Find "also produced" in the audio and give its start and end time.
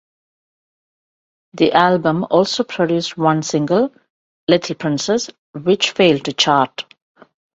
2.31-3.19